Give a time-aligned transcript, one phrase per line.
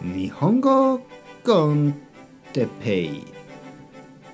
[0.00, 1.00] 日本語
[1.44, 1.92] コン
[2.52, 3.24] テペイ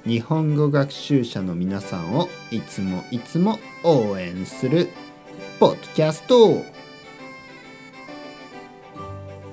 [0.04, 4.90] 日本語学習者の皆さんをいつもいつも応援する
[5.58, 6.50] ポッドキャスト。
[6.50, 6.62] 今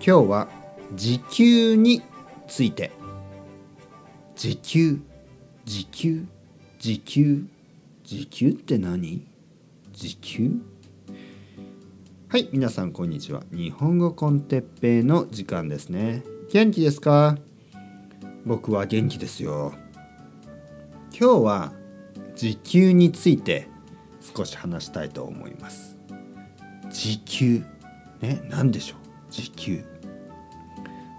[0.02, 0.50] 日は
[0.96, 2.02] 時給に
[2.46, 2.91] ついて。
[4.36, 5.00] 時給
[5.64, 6.25] 時給
[6.78, 7.46] 時給
[8.04, 9.25] 時給って何？
[9.93, 10.59] 時給？
[12.32, 13.43] はい皆さんこんにちは。
[13.52, 16.23] 日本語コンテッペイの時間ですね。
[16.54, 17.37] 元気ですか？
[18.46, 19.73] 僕は元気ですよ。
[21.11, 21.73] 今日は
[22.37, 23.68] 時給について
[24.21, 25.97] 少し話したいと思います。
[26.89, 27.64] 時給？
[28.21, 29.00] ね何でしょう？
[29.29, 29.84] 時給。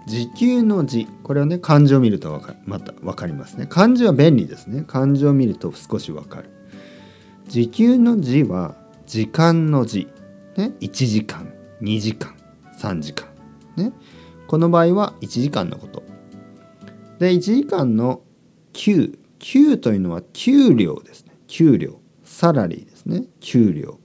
[0.07, 1.07] 時給の字。
[1.21, 3.67] これはね漢字を見るとわかまた分かりますね。
[3.67, 4.83] 漢字は便利ですね。
[4.87, 6.49] 漢字を見ると少し分かる。
[7.47, 8.73] 時給の字は
[9.05, 10.07] 時間の字。
[10.57, 12.35] ね、1時間2時間
[12.79, 13.27] 3時間、
[13.75, 13.93] ね、
[14.47, 16.03] この場合は1時間のこと。
[17.19, 18.21] で1時間の
[18.73, 21.33] 給給というのは給料ですね。
[21.47, 21.99] 給料。
[22.23, 23.25] サラリーですね。
[23.39, 23.99] 給料。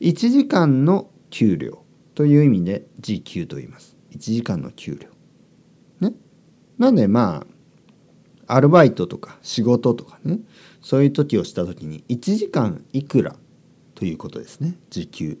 [0.00, 3.96] 1時間の給料という意味で時給と言います。
[4.12, 6.08] 1時間の給料。
[6.08, 6.14] ね。
[6.78, 7.44] なんでま
[8.46, 10.38] あアルバイトとか仕事とかね。
[10.80, 13.36] そういう時をした時に1時間いくら
[13.96, 14.76] ということですね。
[14.90, 15.38] 時給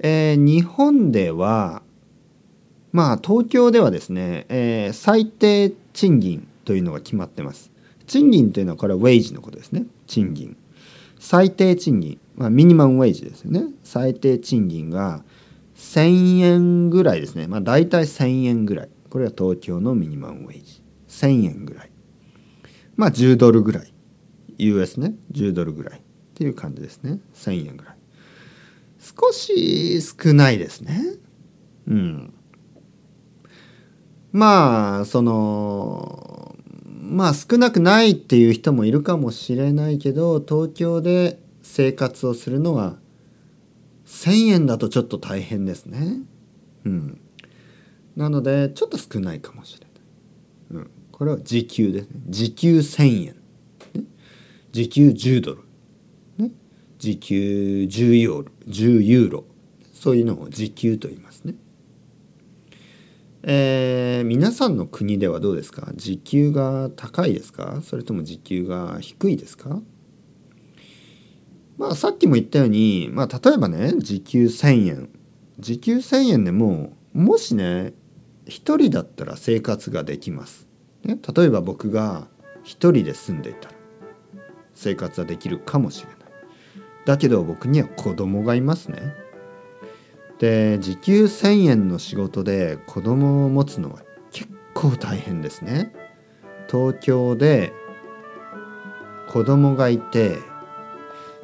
[0.00, 1.82] えー、日本では
[2.92, 7.70] まあ東京ではですね、えー、最低賃金というのが決まってます。
[8.06, 9.84] 賃金というのはこれはウェイジのことですね。
[10.06, 10.56] 賃金。
[11.18, 13.64] 最低賃金、まあ、ミニマムウェイジですよね。
[13.84, 15.24] 最低賃金が
[15.76, 17.46] 1000円ぐらいですね。
[17.46, 18.88] まあ大体1000円ぐらい。
[19.10, 20.80] これは東京のミニマムウェイジ。
[21.08, 21.90] 1000円ぐらい。
[22.96, 23.92] まあ10ドルぐらい。
[24.58, 25.14] US ね。
[25.32, 26.02] 10ドルぐらいっ
[26.34, 27.18] ていう感じですね。
[27.34, 27.95] 1000円ぐらい。
[29.06, 31.00] 少し少ないですね。
[31.86, 32.34] うん。
[34.32, 36.56] まあその
[37.00, 42.96] まあ少なくないっていう人もいるかもしれないけど東京で生活をするのは
[44.06, 46.18] 1,000円だとちょっと大変ですね。
[46.84, 47.20] うん。
[48.16, 49.86] なのでちょっと少ないかもしれ
[50.76, 50.84] ない。
[50.84, 50.90] うん。
[51.12, 52.20] これは時給ですね。
[52.28, 53.36] 時給1,000円。
[54.72, 55.65] 時給10ドル。
[56.98, 59.44] 時給10ユーロ10ユーロ
[59.92, 61.54] そういうのを時給と言いますね。
[63.48, 65.92] えー、皆さんの国ではどうですか？
[65.94, 67.80] 時給が高いですか？
[67.82, 69.80] それとも時給が低いですか？
[71.78, 75.10] まあさっきも言ったように、まあ、例えばね時給1,000円
[75.58, 77.92] 時給1,000円でももしね
[78.46, 80.66] 1人だったら生活ができます。
[81.04, 82.28] ね、例えば僕が
[82.64, 83.74] 1人で住んでいたら
[84.74, 86.15] 生活はできるかもしれない。
[87.06, 89.14] だけど僕には子供がいますね。
[90.38, 94.00] で時給1,000円の仕事で子供を持つのは
[94.30, 95.94] 結構大変ですね。
[96.70, 97.72] 東京で
[99.30, 100.36] 子供がいて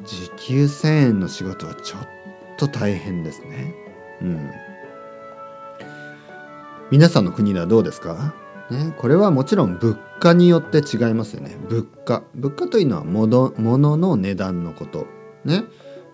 [0.05, 1.99] 時給1,000円の仕事はちょっ
[2.57, 3.73] と大変ですね。
[4.21, 4.51] うん。
[6.91, 8.35] 皆さんの国ではどうですか？
[8.69, 11.57] ね、これはもちろん物価によって違いますよね。
[11.67, 12.21] 物価。
[12.35, 15.07] 物価というのは物の値段のこと。
[15.45, 15.63] ね。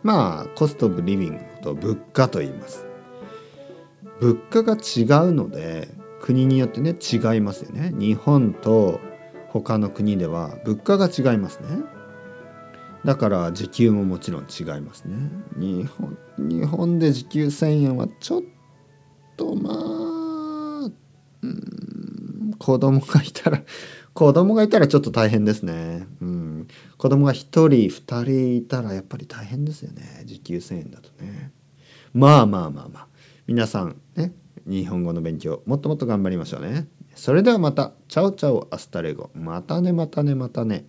[0.03, 2.85] まあコスト・オブ・リビングと物価と言います。
[4.19, 5.89] 物価が違うので
[6.21, 7.93] 国によってね違いますよね。
[7.97, 8.99] 日本と
[9.49, 11.67] 他の国では物価が違いますね。
[13.05, 15.15] だから時給ももちろん違いますね。
[15.55, 18.41] 日本日本で時給1,000円はちょっ
[19.37, 19.75] とまあ
[21.41, 23.63] うん子供がいたら
[24.13, 26.07] 子供がいたらちょっと大変ですね。
[26.21, 26.38] うん。
[26.97, 30.23] 子供が1人、2人いたらやっぱり大変ですよね。
[30.25, 31.51] 時給1000円だとね。
[32.13, 33.07] まあまあまあまあ。
[33.47, 34.33] 皆さんね、
[34.65, 36.87] 日本語の勉強もっともっと頑張りましょうね。
[37.15, 37.93] それではまた。
[38.07, 39.29] Chao chao hasta luego。
[39.33, 40.85] またねまたねまたね。